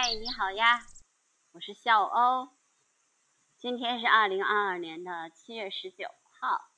[0.00, 0.86] 嗨，你好呀，
[1.50, 2.50] 我是笑欧。
[3.56, 6.06] 今天是二零二二年的七月十九
[6.38, 6.70] 号。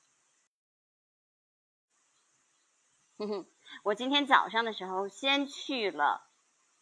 [3.19, 3.45] 哼哼，
[3.83, 6.27] 我今天早上的时候先去了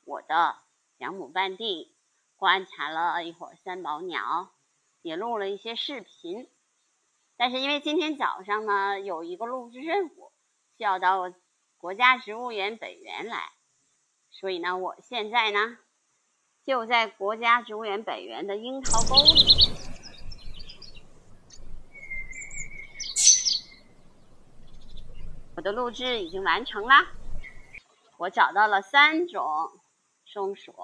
[0.06, 0.56] 我的
[1.00, 1.94] 养母半地，
[2.38, 4.54] 观察了一会儿三宝鸟，
[5.02, 6.50] 也录了一些视频。
[7.36, 10.32] 但是因为今天早上呢有一个录制任务，
[10.78, 11.34] 需要到
[11.78, 13.52] 国家植物园北园来，
[14.30, 15.78] 所以呢，我现在呢
[16.70, 19.42] 就在国家植物园北园的樱桃沟里。
[25.56, 27.08] 我的录制已经完成啦，
[28.18, 29.82] 我找到了三种
[30.26, 30.76] 松鼠：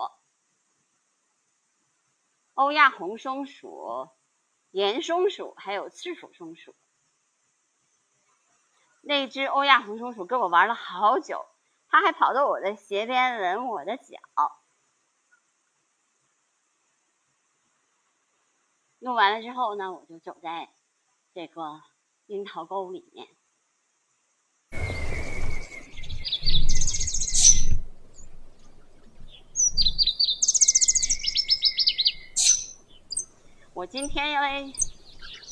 [2.55, 4.09] 欧亚红松鼠、
[4.71, 6.73] 岩松鼠，还有赤腹松鼠。
[9.03, 11.45] 那只欧亚红松鼠跟我玩了好久，
[11.87, 14.63] 它还跑到我的鞋边闻我的脚。
[19.05, 20.67] 弄完了之后呢，我就走在
[21.31, 21.79] 这个
[22.25, 23.27] 樱桃沟里面。
[33.75, 34.73] 我今天因为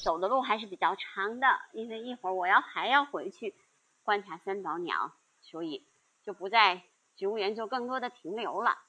[0.04, 3.54] 走的路还是比较长的，因为一会儿我要还要回去
[4.02, 5.86] 观察三宝鸟，所以
[6.24, 6.82] 就不在
[7.16, 8.80] 植物园做更多的停留了。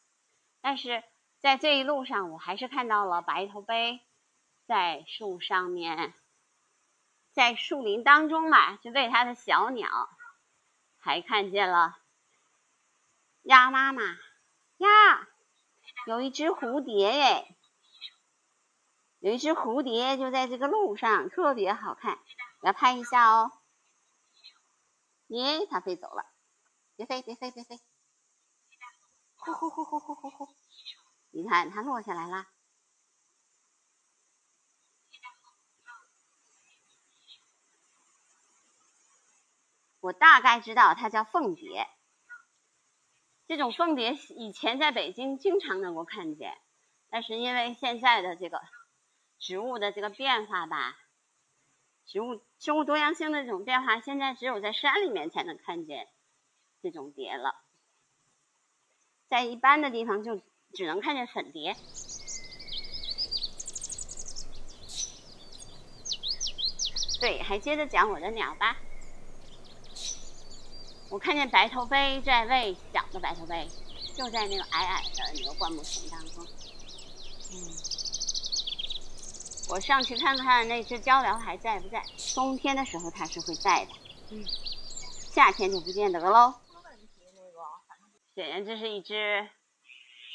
[0.62, 1.04] 但是
[1.38, 4.00] 在这一路上，我还是看到了白头鹎
[4.66, 6.14] 在树上面，
[7.32, 10.08] 在树林当中嘛，去喂它的小鸟，
[10.98, 11.98] 还看见了
[13.42, 15.28] 鸭妈妈呀，
[16.06, 17.56] 有一只蝴蝶耶。
[19.18, 22.18] 有一只蝴蝶就在这个路上，特别好看，
[22.60, 23.50] 我要拍一下哦。
[25.28, 26.26] 耶，它飞走了，
[26.94, 27.80] 别飞，别飞，别飞！
[29.36, 30.48] 呼呼呼呼呼呼呼！
[31.30, 32.46] 你看它落下来啦。
[40.04, 41.88] 我大概知道它叫凤蝶。
[43.46, 46.58] 这种凤蝶以前在北京经常能够看见，
[47.08, 48.60] 但是因为现在的这个。
[49.36, 50.96] 植物的这个变化吧，
[52.06, 56.08] 植物生物多样性的这种变化，现在只有在山里面才能看见
[56.82, 57.54] 这种蝶了，
[59.28, 60.40] 在一般的地方就
[60.72, 61.74] 只能看见粉蝶。
[67.20, 68.78] 对，还接着讲我的鸟吧。
[71.14, 73.68] 我看见白头鹎在喂小的白头鹎，
[74.16, 76.44] 就在那个矮矮的那个灌木丛当中。
[77.52, 77.54] 嗯。
[79.70, 82.02] 我上去看看那只鹪鹩还在不在？
[82.34, 83.92] 冬天的时候它是会在的，
[84.32, 84.44] 嗯，
[85.30, 86.52] 夏天就不见得喽。
[88.34, 89.48] 显然这是一只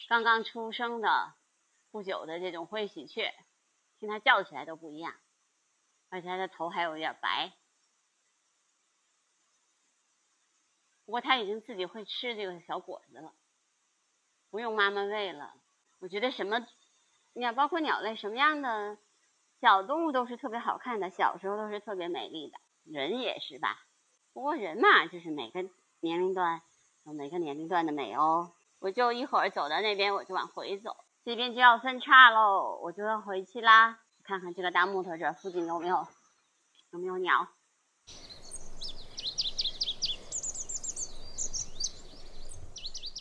[0.08, 1.34] 刚刚出生的
[1.92, 3.34] 不久的这种灰喜鹊，
[4.00, 5.14] 听它叫起来都不一样，
[6.08, 7.52] 而且它的头还有一点白。
[11.10, 13.34] 不过它已经自己会吃这个小果子了，
[14.52, 15.56] 不用妈妈喂了。
[15.98, 16.68] 我觉得什么，
[17.34, 18.96] 你看，包括鸟类什么样的。
[19.60, 23.80] 小动物都是特别好看的，小时候都是特别美丽的，人也是吧？
[24.34, 25.64] 不过人嘛，就是每个
[26.00, 26.62] 年龄段
[27.06, 28.52] 有每个年龄段的美哦。
[28.78, 30.96] 我就一会儿走到那边，我就往回走，
[31.26, 34.00] 这边就要分叉喽，我就要回去啦。
[34.24, 36.06] 看看这个大木头这附近有没有
[36.92, 37.48] 有没有鸟。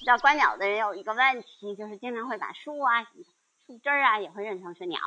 [0.09, 4.99] 知道观鸟的人有一个问题，就是经常会把树啊、树枝啊也会认成是鸟。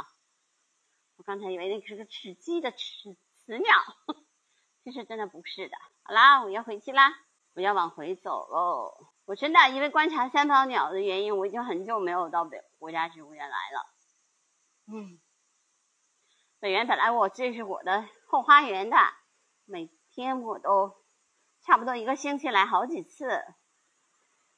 [1.18, 3.18] 我刚才以为那是个吃鸡的雌
[3.48, 3.76] 雌鸟，
[4.86, 5.76] 其实真的不是的。
[6.04, 7.18] 好啦，我要回去啦，
[7.56, 9.08] 我要往回走喽。
[9.26, 13.86] 我真的因为观察三宝鸟的原因，我已经很久没有到北国家植物园来了。
[14.86, 15.20] 嗯，
[16.60, 18.98] 北园本来我这是我的后花园的，
[19.66, 20.96] 每天我都
[21.64, 23.44] 差不多一个星期来好几次。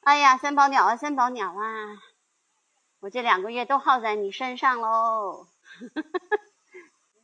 [0.04, 2.02] 哎呀，三宝鸟啊，三宝鸟啊，
[3.00, 5.46] 我这两个月都耗在你身上喽。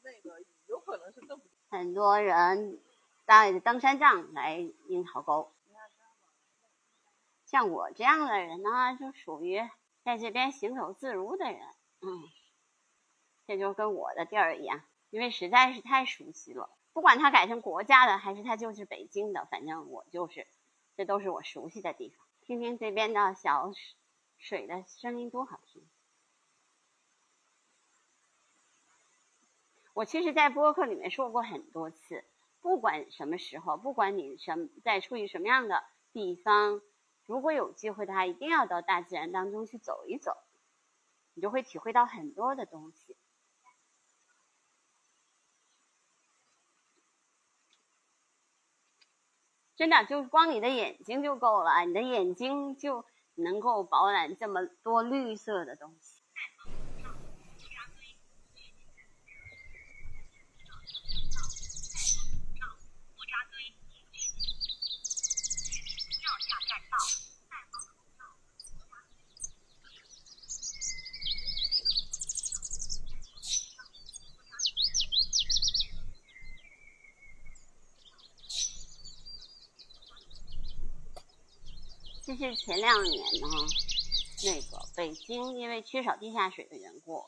[0.03, 1.39] 那个有可能是邓
[1.69, 2.81] 很多人
[3.27, 4.57] 带着登山杖来
[4.89, 5.53] 樱桃沟，
[7.45, 9.61] 像我这样的人呢，就属于
[10.03, 11.61] 在这边行走自如的人。
[12.01, 12.25] 嗯，
[13.47, 14.81] 这就跟我的地儿一样，
[15.11, 16.71] 因为实在是太熟悉了。
[16.95, 20.47] 不管它改成国家的，还是它就是北京的，反正我就是，
[20.97, 22.27] 这都是我熟悉的地方。
[22.51, 23.71] 听听这边的小
[24.37, 25.89] 水的声音，多好听。
[29.95, 32.25] 我其实，在播客里面说过很多次，
[32.61, 36.83] 不管什么时候，不管你什在处于什么样的地方，
[37.25, 40.37] 如果有机会的话，一定要到大自然当中去走一走，
[41.35, 43.17] 你就会体会到很多的东西。
[49.81, 53.03] 真的，就光你的眼睛就够了，你的眼睛就
[53.35, 56.20] 能够饱览这么多绿色的东西。
[82.37, 83.49] 其实前两年呢，
[84.45, 87.27] 那个北京因为缺少地下水的缘故，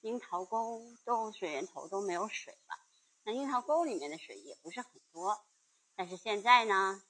[0.00, 2.76] 樱桃沟都水源头都没有水了。
[3.24, 5.44] 那樱桃沟里面的水也不是很多，
[5.96, 7.02] 但是现在呢，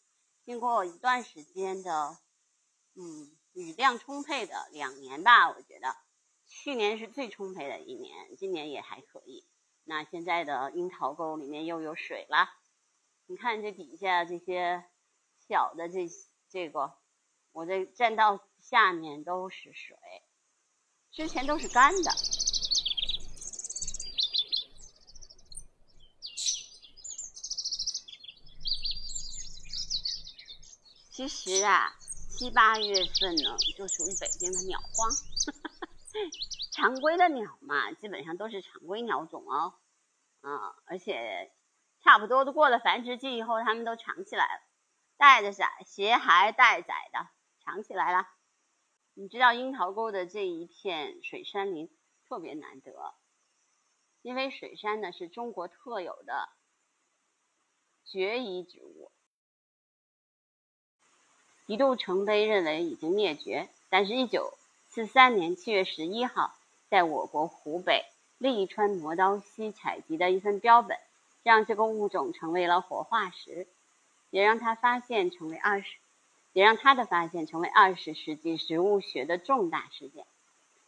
[0.44, 2.18] 经过一段时间的，
[2.94, 5.94] 嗯，雨量充沛的两年吧，我觉得
[6.46, 9.44] 去年是最充沛的一年，今年也还可以。
[9.84, 12.48] 那现在的樱桃沟里面又有水了，
[13.26, 14.84] 你看这底下这些
[15.46, 16.08] 小的这
[16.48, 16.94] 这个。
[17.54, 19.96] 我这栈道下面都是水，
[21.12, 22.10] 之前都是干的。
[31.12, 31.94] 其实啊，
[32.28, 35.10] 七八月份呢，就属于北京的鸟荒。
[36.74, 39.74] 常规的鸟嘛，基本上都是常规鸟种哦，
[40.40, 41.52] 啊，而且
[42.02, 44.62] 差不多都过了繁殖季以后，它们都长起来了，
[45.16, 47.28] 带着崽，携孩带崽的。
[47.64, 48.28] 藏起来了，
[49.14, 51.88] 你知道樱桃沟的这一片水杉林
[52.28, 53.14] 特别难得，
[54.22, 56.50] 因为水杉呢是中国特有的
[58.04, 59.10] 绝遗植物，
[61.66, 66.54] 一度成碑认为已经灭绝，但是1943年7月11号，
[66.90, 68.04] 在我国湖北
[68.36, 70.98] 利川磨刀溪采集的一份标本，
[71.42, 73.66] 让这个物种成为了活化石，
[74.30, 75.96] 也让它发现成为二十。
[76.54, 80.24] 也让他的发现成为二十世纪植物学的重大事件。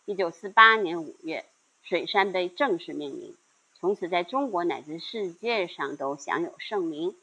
[0.06, 1.44] 一九四八年五月，
[1.82, 3.36] 水杉被正式命名，
[3.74, 7.16] 从此在中国乃至世界上都享有盛名。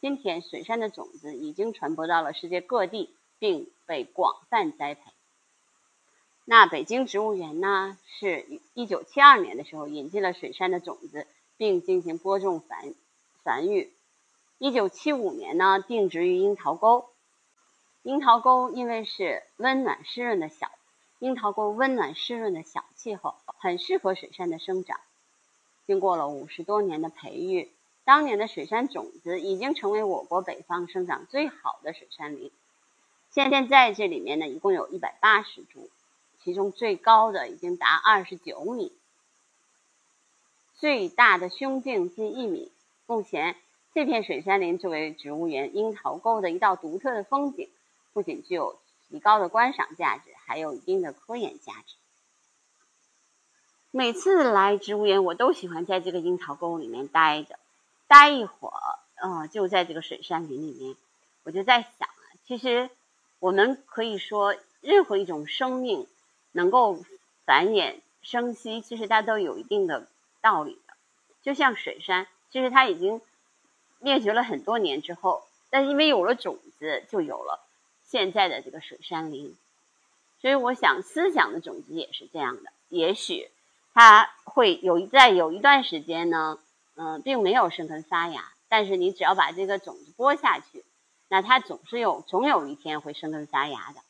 [0.00, 5.00] 今天，水杉的种子已经传播到了世界各地，并被广泛栽培。
[6.44, 12.94] 那北京植物园呢，是一九七二年的时候引进了水杉的种子，并进行播种繁
[13.44, 13.92] 繁育。
[14.58, 17.08] 一九七五年呢，定植于樱桃沟。
[18.06, 20.70] 樱桃沟因为是温暖湿润的小，
[21.18, 25.00] 樱桃沟温暖湿润的小气候，很适合水杉的生长。
[25.88, 27.68] 经过了五十多年的培育，
[28.04, 32.52] 当年的水杉种子已经成为我国北方生长最好的水杉林。
[33.32, 35.88] 现在在这里面呢，一共有一百八十株，
[36.44, 38.92] 其中最高的已经达二十九米，
[40.76, 42.70] 最大的胸径近一米。
[43.06, 43.56] 目前，
[43.94, 47.68] 这片水杉林作为植物园樱桃沟的一道独特的风景。
[48.16, 48.78] 不仅具有
[49.10, 51.96] 极高的观赏价值，还有一定的科研价值。
[53.90, 57.58] 每次来植物园，我都喜欢在这个樱桃沟里面待着，
[58.06, 60.96] 待一会儿，嗯，就在这个水杉林里面，
[61.42, 62.88] 我就在想啊，其实
[63.38, 66.06] 我们可以说，任何一种生命
[66.52, 67.04] 能够
[67.44, 70.08] 繁衍生息，其实它都有一定的
[70.40, 70.94] 道理的。
[71.42, 73.20] 就像水杉，其实它已经
[73.98, 77.65] 灭绝了很多年之后，但因为有了种子，就有了。
[78.06, 79.56] 现在的这个水杉林，
[80.40, 82.70] 所以我想思想的种子也是这样的。
[82.88, 83.50] 也许
[83.94, 86.58] 它会有在有一段时间呢，
[86.94, 90.84] 嗯，并没有生根发芽，但是你只要把这个种子播下去，
[91.28, 94.00] 那它总是有总有一天会生根发芽的。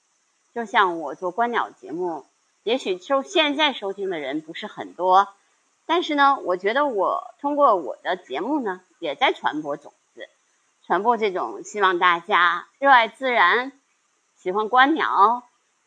[0.55, 2.27] 就像我做观鸟节目，
[2.65, 5.29] 也许收现在收听的人不是很多，
[5.87, 10.29] 但是呢，我觉得我通过我的节目呢，也在传播种子，
[10.87, 13.73] 传播这种希望大家热爱自然。
[14.47, 15.43] 喜欢观鸟、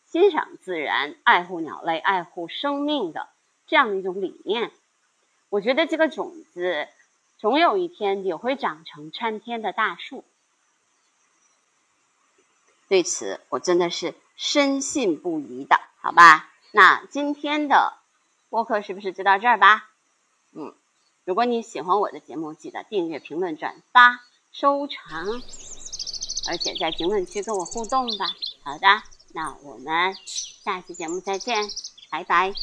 [0.06, 3.30] 欣赏自然、爱护鸟类、爱护生命的
[3.68, 4.74] 这样的一种理念，
[5.48, 6.90] 我觉得这个种子
[7.38, 10.26] 总有一天也会长成参天的大树。
[12.90, 16.50] 对此，我真的是深信不疑的，好吧？
[16.72, 17.94] 那今天的
[18.50, 19.88] 播客是不是就到这儿吧？
[20.52, 20.76] 嗯，
[21.24, 24.20] 如果你喜欢我的节目，记得订阅、评论、转发、
[24.52, 25.42] 收藏，
[26.50, 28.26] 而且在评论区跟我互动吧。
[28.64, 28.88] 好的，
[29.34, 31.70] 那我们下期节目再见，
[32.10, 32.54] 拜拜。